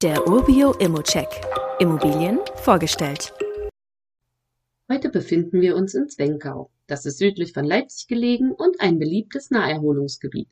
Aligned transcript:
Der 0.00 0.28
Urbio 0.28 0.74
Immocheck. 0.74 1.26
Immobilien 1.80 2.38
vorgestellt. 2.54 3.32
Heute 4.88 5.08
befinden 5.08 5.60
wir 5.60 5.74
uns 5.74 5.92
in 5.92 6.08
Zwenkau. 6.08 6.70
Das 6.86 7.04
ist 7.04 7.18
südlich 7.18 7.52
von 7.52 7.64
Leipzig 7.64 8.06
gelegen 8.06 8.52
und 8.52 8.80
ein 8.80 9.00
beliebtes 9.00 9.50
Naherholungsgebiet. 9.50 10.46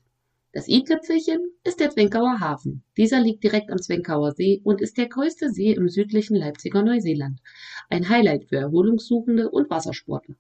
Das 0.53 0.67
i-Tüpfelchen 0.67 1.53
ist 1.63 1.79
der 1.79 1.91
Zwenkauer 1.91 2.41
Hafen. 2.41 2.83
Dieser 2.97 3.21
liegt 3.21 3.45
direkt 3.45 3.71
am 3.71 3.81
Zwenkauer 3.81 4.33
See 4.33 4.63
und 4.65 4.81
ist 4.81 4.99
der 4.99 5.09
größte 5.09 5.51
See 5.51 5.75
im 5.75 5.89
südlichen 5.89 6.35
Leipziger 6.35 6.83
Neuseeland. 6.83 7.39
Ein 7.89 8.09
Highlight 8.09 8.47
für 8.49 8.57
Erholungssuchende 8.57 9.49
und 9.49 9.71
Wassersportler. 9.71 10.35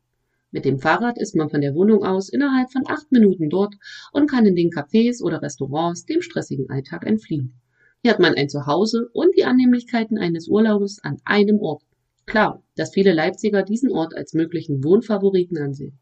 Mit 0.50 0.64
dem 0.64 0.80
Fahrrad 0.80 1.16
ist 1.16 1.36
man 1.36 1.48
von 1.48 1.61
der 1.61 1.77
Wohnung 1.77 2.02
aus 2.02 2.29
innerhalb 2.29 2.73
von 2.73 2.82
acht 2.88 3.12
Minuten 3.12 3.50
dort 3.50 3.77
und 4.12 4.29
kann 4.29 4.46
in 4.46 4.57
den 4.57 4.70
Cafés 4.70 5.23
oder 5.23 5.43
Restaurants 5.43 6.07
dem 6.07 6.23
stressigen 6.23 6.68
Alltag 6.70 7.07
entfliehen. 7.07 7.61
Hier 8.02 8.12
hat 8.12 8.20
man 8.20 8.34
ein 8.34 8.48
Zuhause 8.48 9.08
und 9.12 9.36
die 9.36 9.44
Annehmlichkeiten 9.44 10.18
eines 10.18 10.48
Urlaubes 10.48 11.02
an 11.02 11.18
einem 11.25 11.61
Ort. 11.61 11.82
Klar, 12.26 12.62
dass 12.76 12.94
viele 12.94 13.12
Leipziger 13.12 13.62
diesen 13.62 13.90
Ort 13.93 14.14
als 14.14 14.34
möglichen 14.34 14.82
Wohnfavoriten 14.82 15.58
ansehen. 15.58 15.98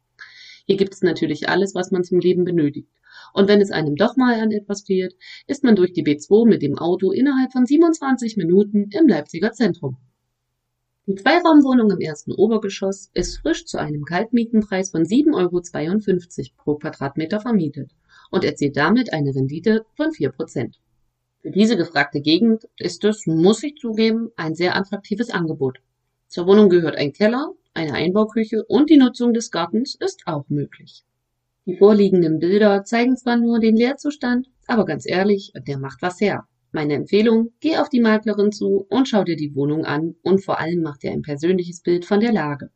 Hier 0.66 0.76
gibt 0.76 0.94
es 0.94 1.02
natürlich 1.02 1.48
alles, 1.48 1.74
was 1.74 1.90
man 1.90 2.04
zum 2.04 2.18
Leben 2.18 2.44
benötigt. 2.44 2.88
Und 3.34 3.48
wenn 3.48 3.60
es 3.60 3.70
einem 3.70 3.96
doch 3.96 4.16
mal 4.16 4.40
an 4.40 4.50
etwas 4.50 4.82
fehlt, 4.82 5.14
ist 5.46 5.64
man 5.64 5.76
durch 5.76 5.92
die 5.92 6.04
B2 6.04 6.46
mit 6.46 6.62
dem 6.62 6.78
Auto 6.78 7.12
innerhalb 7.12 7.52
von 7.52 7.66
27 7.66 8.36
Minuten 8.36 8.88
im 8.90 9.08
Leipziger 9.08 9.52
Zentrum. 9.52 9.98
Die 11.06 11.16
Zweiraumwohnung 11.16 11.90
im 11.90 12.00
ersten 12.00 12.32
Obergeschoss 12.32 13.10
ist 13.12 13.36
frisch 13.38 13.66
zu 13.66 13.76
einem 13.76 14.04
Kaltmietenpreis 14.04 14.90
von 14.90 15.02
7,52 15.02 15.34
Euro 15.34 16.56
pro 16.56 16.74
Quadratmeter 16.76 17.40
vermietet 17.40 17.90
und 18.30 18.42
erzielt 18.42 18.76
damit 18.78 19.12
eine 19.12 19.34
Rendite 19.34 19.84
von 19.96 20.12
4 20.12 20.30
Prozent. 20.30 20.80
Für 21.44 21.50
diese 21.50 21.76
gefragte 21.76 22.22
Gegend 22.22 22.66
ist 22.78 23.04
es, 23.04 23.26
muss 23.26 23.62
ich 23.62 23.76
zugeben, 23.76 24.30
ein 24.34 24.54
sehr 24.54 24.76
attraktives 24.76 25.28
Angebot. 25.28 25.76
Zur 26.26 26.46
Wohnung 26.46 26.70
gehört 26.70 26.96
ein 26.96 27.12
Keller, 27.12 27.52
eine 27.74 27.92
Einbauküche 27.92 28.64
und 28.64 28.88
die 28.88 28.96
Nutzung 28.96 29.34
des 29.34 29.50
Gartens 29.50 29.94
ist 29.94 30.22
auch 30.24 30.48
möglich. 30.48 31.04
Die 31.66 31.76
vorliegenden 31.76 32.38
Bilder 32.38 32.84
zeigen 32.84 33.18
zwar 33.18 33.36
nur 33.36 33.60
den 33.60 33.76
Leerzustand, 33.76 34.46
aber 34.68 34.86
ganz 34.86 35.04
ehrlich, 35.06 35.52
der 35.66 35.78
macht 35.78 36.00
was 36.00 36.18
her. 36.18 36.48
Meine 36.72 36.94
Empfehlung, 36.94 37.52
geh 37.60 37.76
auf 37.76 37.90
die 37.90 38.00
Maklerin 38.00 38.50
zu 38.50 38.86
und 38.88 39.06
schau 39.06 39.22
dir 39.22 39.36
die 39.36 39.54
Wohnung 39.54 39.84
an 39.84 40.14
und 40.22 40.42
vor 40.42 40.58
allem 40.58 40.80
mach 40.80 40.96
dir 40.96 41.10
ein 41.10 41.20
persönliches 41.20 41.82
Bild 41.82 42.06
von 42.06 42.20
der 42.20 42.32
Lage. 42.32 42.70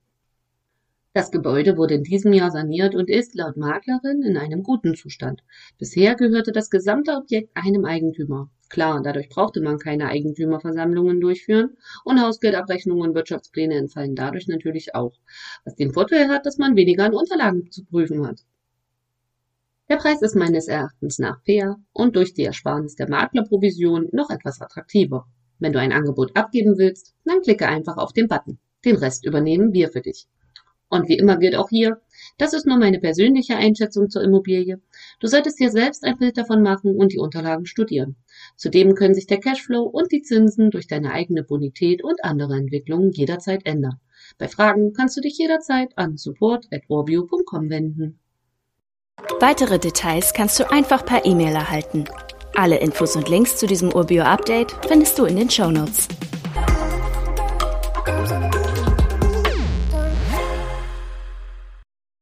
Das 1.19 1.33
Gebäude 1.33 1.77
wurde 1.77 1.94
in 1.94 2.05
diesem 2.05 2.33
Jahr 2.33 2.52
saniert 2.52 2.94
und 2.94 3.11
ist 3.11 3.34
laut 3.34 3.56
Maklerin 3.56 4.22
in 4.22 4.36
einem 4.36 4.62
guten 4.62 4.94
Zustand. 4.94 5.42
Bisher 5.77 6.14
gehörte 6.14 6.52
das 6.52 6.70
gesamte 6.70 7.10
Objekt 7.16 7.50
einem 7.56 7.84
Eigentümer. 7.84 8.52
Klar, 8.69 9.02
dadurch 9.02 9.28
brauchte 9.28 9.60
man 9.60 9.80
keine 9.80 10.06
Eigentümerversammlungen 10.06 11.20
durchführen 11.20 11.77
und 12.05 12.22
Hausgeldabrechnungen 12.22 13.08
und 13.08 13.16
Wirtschaftspläne 13.16 13.75
entfallen 13.75 14.14
dadurch 14.14 14.47
natürlich 14.47 14.94
auch, 14.94 15.12
was 15.64 15.75
den 15.75 15.92
Vorteil 15.92 16.28
hat, 16.28 16.47
dass 16.47 16.56
man 16.56 16.77
weniger 16.77 17.06
an 17.06 17.14
Unterlagen 17.14 17.69
zu 17.72 17.84
prüfen 17.84 18.25
hat. 18.25 18.42
Der 19.88 19.97
Preis 19.97 20.22
ist 20.22 20.36
meines 20.36 20.69
Erachtens 20.69 21.19
nach 21.19 21.42
fair 21.44 21.80
und 21.92 22.14
durch 22.14 22.32
die 22.32 22.44
Ersparnis 22.44 22.94
der 22.94 23.10
Maklerprovision 23.10 24.08
noch 24.12 24.30
etwas 24.30 24.60
attraktiver. 24.60 25.27
Wenn 25.58 25.72
du 25.72 25.80
ein 25.80 25.91
Angebot 25.91 26.36
abgeben 26.36 26.78
willst, 26.78 27.16
dann 27.25 27.42
klicke 27.42 27.66
einfach 27.66 27.97
auf 27.97 28.12
den 28.12 28.28
Button. 28.28 28.60
Den 28.84 28.94
Rest 28.94 29.27
übernehmen 29.27 29.72
wir 29.72 29.88
für 29.88 30.00
dich. 30.00 30.28
Und 30.89 31.08
wie 31.08 31.19
immer 31.19 31.36
gilt 31.36 31.55
auch 31.55 31.69
hier, 31.69 32.00
das 32.39 32.55
ist 32.55 32.67
nur 32.67 32.78
meine 32.78 32.98
persönliche 32.98 33.56
Einschätzung 33.56 34.08
zur 34.08 34.22
Immobilie. 34.22 34.81
Du 35.20 35.27
solltest 35.27 35.58
dir 35.61 35.70
selbst 35.70 36.05
ein 36.05 36.19
Bild 36.19 36.39
davon 36.39 36.62
machen 36.62 36.97
und 36.97 37.12
die 37.12 37.19
Unterlagen 37.19 37.67
studieren. 37.67 38.17
Zudem 38.56 38.94
können 38.94 39.14
sich 39.14 39.27
der 39.27 39.41
Cashflow 39.41 39.83
und 39.83 40.12
die 40.12 40.22
Zinsen 40.22 40.70
durch 40.70 40.86
deine 40.86 41.12
eigene 41.12 41.42
Bonität 41.42 42.03
und 42.03 42.25
andere 42.25 42.56
Entwicklungen 42.56 43.11
jederzeit 43.11 43.66
ändern. 43.66 44.00
Bei 44.39 44.48
Fragen 44.48 44.92
kannst 44.92 45.16
du 45.16 45.20
dich 45.20 45.36
jederzeit 45.39 45.97
an 45.97 46.16
support.orbio.com 46.16 47.70
wenden. 47.70 48.19
Weitere 49.41 49.78
Details 49.78 50.32
kannst 50.32 50.59
du 50.60 50.71
einfach 50.71 51.04
per 51.04 51.25
E-Mail 51.25 51.54
erhalten. 51.54 52.04
Alle 52.54 52.78
Infos 52.78 53.15
und 53.16 53.28
Links 53.28 53.56
zu 53.56 53.66
diesem 53.66 53.93
Urbio-Update 53.93 54.72
findest 54.87 55.19
du 55.19 55.25
in 55.25 55.37
den 55.37 55.50
Show 55.50 55.71
Notes. 55.71 56.09